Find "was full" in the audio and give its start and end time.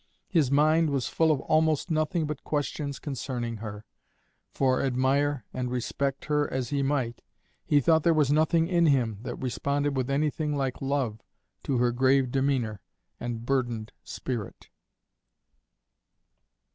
0.89-1.31